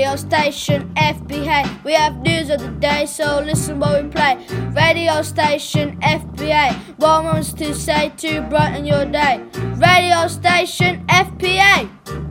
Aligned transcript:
Radio 0.00 0.16
station 0.16 0.94
FPA. 0.94 1.84
We 1.84 1.92
have 1.92 2.22
news 2.22 2.48
of 2.48 2.60
the 2.60 2.68
day, 2.68 3.04
so 3.04 3.42
listen 3.44 3.78
while 3.78 4.02
we 4.02 4.08
play. 4.08 4.38
Radio 4.72 5.20
station 5.20 6.00
FPA. 6.00 6.72
What 6.96 7.24
wants 7.24 7.52
to 7.52 7.74
say 7.74 8.10
to 8.16 8.40
brighten 8.48 8.86
your 8.86 9.04
day? 9.04 9.44
Radio 9.76 10.26
station 10.26 11.04
FPA. 11.06 12.29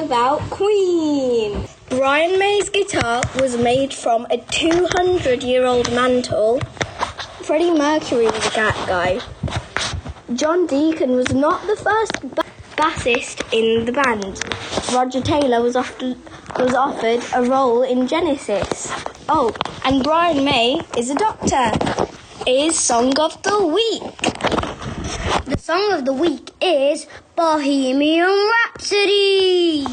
About 0.00 0.40
Queen. 0.48 1.68
Brian 1.90 2.38
May's 2.38 2.70
guitar 2.70 3.20
was 3.38 3.58
made 3.58 3.92
from 3.92 4.26
a 4.30 4.38
200 4.38 5.42
year 5.42 5.66
old 5.66 5.92
mantel. 5.92 6.58
Freddie 7.42 7.70
Mercury 7.70 8.24
was 8.24 8.46
a 8.46 8.50
cat 8.50 8.74
guy. 8.88 9.20
John 10.34 10.66
Deacon 10.66 11.16
was 11.16 11.34
not 11.34 11.66
the 11.66 11.76
first 11.76 12.34
ba- 12.34 12.44
bassist 12.76 13.42
in 13.52 13.84
the 13.84 13.92
band. 13.92 14.42
Roger 14.94 15.20
Taylor 15.20 15.60
was, 15.60 15.76
often, 15.76 16.20
was 16.58 16.72
offered 16.74 17.22
a 17.34 17.46
role 17.46 17.82
in 17.82 18.08
Genesis. 18.08 18.90
Oh, 19.28 19.54
and 19.84 20.02
Brian 20.02 20.42
May 20.44 20.80
is 20.96 21.10
a 21.10 21.14
doctor 21.14 21.72
is 22.46 22.76
Song 22.78 23.18
of 23.18 23.42
the 23.42 23.66
Week. 23.66 24.16
The 25.44 25.58
Song 25.58 25.92
of 25.92 26.06
the 26.06 26.14
Week 26.14 26.50
is 26.62 27.06
Bohemian 27.40 28.50
Rhapsody. 28.52 29.86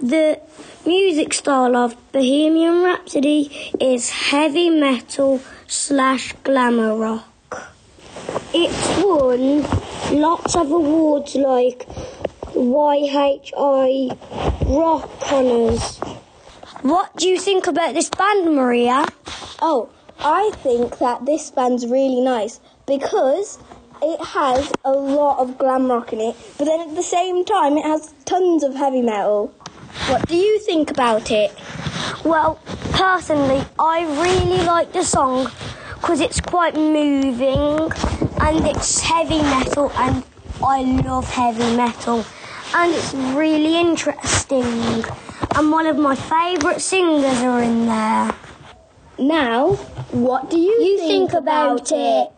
The 0.00 0.40
music 0.84 1.32
style 1.32 1.76
of 1.76 1.94
Bohemian 2.10 2.82
Rhapsody 2.82 3.72
is 3.78 4.10
heavy 4.10 4.68
metal 4.68 5.40
slash 5.68 6.32
glamour 6.42 6.96
rock. 6.96 7.72
It's 8.52 8.98
won 8.98 9.62
lots 10.20 10.56
of 10.56 10.72
awards 10.72 11.36
like 11.36 11.86
YHI 12.56 14.18
Rock 14.66 15.08
Honours. 15.30 15.98
What 16.82 17.14
do 17.14 17.28
you 17.28 17.38
think 17.38 17.68
about 17.68 17.94
this 17.94 18.10
band, 18.10 18.56
Maria? 18.56 19.06
Oh, 19.62 19.88
I 20.18 20.50
think 20.64 20.98
that 20.98 21.26
this 21.26 21.52
band's 21.52 21.86
really 21.86 22.20
nice 22.20 22.58
because 22.86 23.60
it 24.02 24.20
has 24.20 24.72
a 24.84 24.92
lot 24.92 25.38
of 25.38 25.58
glam 25.58 25.90
rock 25.90 26.12
in 26.12 26.20
it, 26.20 26.36
but 26.56 26.64
then 26.64 26.80
at 26.80 26.94
the 26.94 27.02
same 27.02 27.44
time 27.44 27.76
it 27.76 27.84
has 27.84 28.14
tons 28.24 28.62
of 28.62 28.74
heavy 28.74 29.02
metal. 29.02 29.52
What 30.06 30.28
do 30.28 30.36
you 30.36 30.58
think 30.60 30.90
about 30.90 31.30
it? 31.30 31.52
Well, 32.24 32.60
personally, 32.92 33.64
I 33.78 34.04
really 34.22 34.64
like 34.64 34.92
the 34.92 35.02
song 35.04 35.50
because 35.94 36.20
it's 36.20 36.40
quite 36.40 36.74
moving 36.74 37.90
and 38.40 38.66
it's 38.66 39.00
heavy 39.00 39.42
metal, 39.42 39.90
and 39.96 40.24
I 40.62 40.82
love 40.82 41.28
heavy 41.28 41.76
metal, 41.76 42.24
and 42.74 42.92
it's 42.94 43.14
really 43.14 43.76
interesting. 43.76 45.04
And 45.56 45.72
one 45.72 45.86
of 45.86 45.96
my 45.96 46.14
favourite 46.14 46.80
singers 46.80 47.38
are 47.42 47.62
in 47.62 47.86
there. 47.86 48.34
Now, 49.18 49.74
what 50.12 50.50
do 50.50 50.56
you, 50.58 50.80
You 50.80 50.98
think 50.98 51.32
about 51.32 51.90
it. 51.90 52.30
Is 52.30 52.37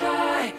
High, 0.00 0.49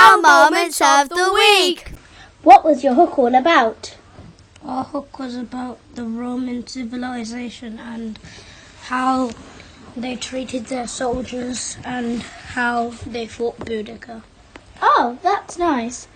Wow 0.00 0.20
moments 0.22 0.80
of 0.80 1.10
the 1.10 1.30
week. 1.34 1.92
What 2.42 2.64
was 2.64 2.82
your 2.82 2.94
hook 2.94 3.18
all 3.18 3.34
about? 3.34 3.98
Our 4.64 4.82
hook 4.82 5.18
was 5.18 5.36
about 5.36 5.78
the 5.94 6.04
Roman 6.04 6.66
civilization 6.66 7.78
and 7.78 8.18
how 8.84 9.32
they 9.94 10.16
treated 10.16 10.66
their 10.66 10.86
soldiers 10.86 11.76
and 11.84 12.22
how 12.22 12.94
they 13.06 13.26
fought 13.26 13.58
Boudica. 13.58 14.22
Oh, 14.80 15.18
that's 15.22 15.58
nice. 15.58 16.08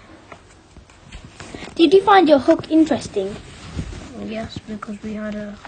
Did 1.74 1.92
you 1.92 2.00
find 2.02 2.26
your 2.26 2.38
hook 2.38 2.70
interesting? 2.70 3.36
Yes, 4.24 4.56
because 4.66 5.02
we 5.02 5.12
had 5.12 5.34
a 5.34 5.58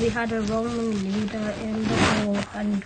we 0.00 0.10
had 0.10 0.30
a 0.30 0.42
Roman 0.42 0.92
leader 1.12 1.54
in 1.60 1.82
the 1.82 2.24
war 2.24 2.40
and 2.54 2.84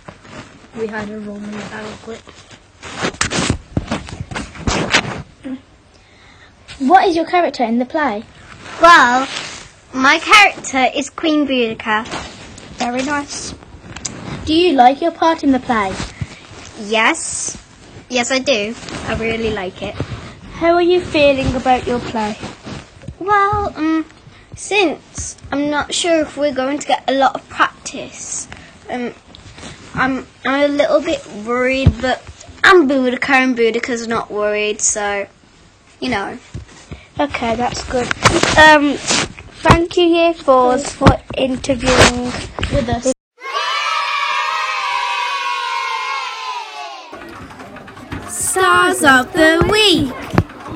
we 0.75 0.87
had 0.87 1.09
a 1.11 1.19
Roman 1.19 1.51
banquet. 1.51 2.23
What 6.81 7.07
is 7.07 7.15
your 7.15 7.25
character 7.27 7.63
in 7.63 7.77
the 7.77 7.85
play? 7.85 8.23
Well, 8.81 9.27
my 9.93 10.17
character 10.17 10.89
is 10.95 11.11
Queen 11.11 11.45
Boudica. 11.47 12.07
Very 12.79 13.03
nice. 13.03 13.53
Do 14.45 14.55
you 14.55 14.73
like 14.73 14.99
your 14.99 15.11
part 15.11 15.43
in 15.43 15.51
the 15.51 15.59
play? 15.59 15.93
Yes. 16.79 17.55
Yes, 18.09 18.31
I 18.31 18.39
do. 18.39 18.73
I 19.05 19.13
really 19.13 19.51
like 19.51 19.83
it. 19.83 19.93
How 20.53 20.73
are 20.73 20.81
you 20.81 21.01
feeling 21.01 21.55
about 21.55 21.85
your 21.85 21.99
play? 21.99 22.35
Well, 23.19 23.73
um, 23.75 24.05
since 24.55 25.37
I'm 25.51 25.69
not 25.69 25.93
sure 25.93 26.21
if 26.21 26.35
we're 26.35 26.51
going 26.51 26.79
to 26.79 26.87
get 26.87 27.07
a 27.07 27.13
lot 27.13 27.35
of 27.35 27.47
practice, 27.47 28.47
um, 28.89 29.13
I'm 29.93 30.25
I'm 30.45 30.71
a 30.71 30.73
little 30.73 30.99
bit 30.99 31.23
worried, 31.45 31.93
but 32.01 32.23
I'm 32.63 32.89
Boudica 32.89 33.29
and 33.29 33.55
Boudica's 33.55 34.07
not 34.07 34.31
worried, 34.31 34.81
so 34.81 35.27
you 35.99 36.09
know. 36.09 36.39
Okay, 37.21 37.55
that's 37.55 37.83
good. 37.83 38.07
Um, 38.57 38.97
thank 39.61 39.95
you, 39.95 40.05
Year 40.05 40.33
Fours, 40.33 40.91
for 40.91 41.21
interviewing 41.37 42.31
with 42.73 42.89
us. 42.89 43.13
Stars 48.27 49.03
of 49.03 49.31
the 49.33 49.63
Week 49.69 50.11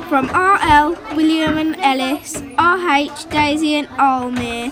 from 0.08 0.28
RL, 0.28 0.96
William 1.16 1.58
and 1.58 1.76
Ellis, 1.78 2.40
RH, 2.60 3.28
Daisy 3.32 3.74
and 3.78 3.88
Almir, 3.98 4.72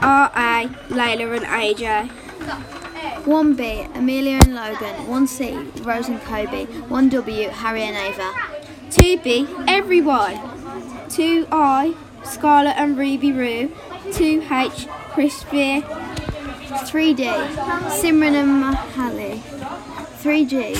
RA, 0.00 0.62
Layla 0.90 1.36
and 1.36 1.46
AJ. 1.46 2.08
1B, 3.24 3.96
Amelia 3.96 4.38
and 4.44 4.54
Logan. 4.54 4.94
1C, 5.06 5.84
Rose 5.84 6.08
and 6.08 6.20
Kobe. 6.22 6.66
1W, 6.66 7.50
Harry 7.50 7.82
and 7.82 7.96
Ava. 7.96 8.32
2B, 8.90 9.66
Everyone. 9.66 10.59
2I, 11.10 11.96
Scarlett 12.22 12.76
and 12.76 12.96
Ruby 12.96 13.32
Roo. 13.32 13.68
2H, 14.10 14.88
Chris 15.10 15.42
Veer. 15.44 15.82
3D, 15.82 17.24
Simran 17.98 18.34
and 18.34 18.62
Mahali. 18.62 19.40
3G, 20.22 20.76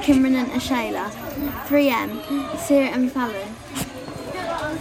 Kimran 0.00 0.34
and 0.34 0.50
Ashayla. 0.52 1.10
3M, 1.68 2.58
Sarah 2.58 2.88
and 2.88 3.12
Fallon. 3.12 3.54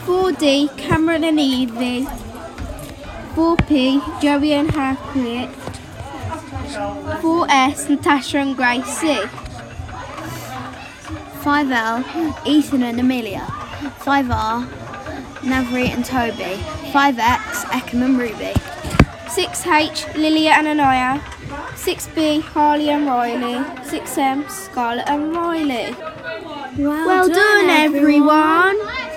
4D, 0.06 0.78
Cameron 0.78 1.26
and 1.26 1.40
Evie. 1.42 2.06
4P, 3.36 4.22
Joey 4.22 4.54
and 4.54 4.72
Harriet. 4.72 5.50
4S, 7.20 7.90
Natasha 7.90 8.38
and 8.38 8.56
Gracie. 8.56 9.28
5L, 11.44 12.48
Ethan 12.48 12.84
and 12.84 13.00
Amelia. 13.02 13.46
5R, 14.00 14.85
Navri 15.46 15.90
and 15.90 16.04
Toby. 16.04 16.58
5X, 16.92 17.66
Ekam 17.78 18.04
and 18.04 18.18
Ruby. 18.18 18.54
6H, 19.36 20.16
Lilia 20.16 20.52
and 20.52 20.68
Anaya. 20.68 21.22
6B, 21.76 22.42
Harley 22.42 22.90
and 22.90 23.06
Riley. 23.06 23.64
6M, 23.90 24.50
Scarlett 24.50 25.08
and 25.08 25.36
Riley. 25.36 25.96
Well, 26.78 27.30
done, 27.30 27.70
everyone. 27.70 28.78
Have 28.80 29.15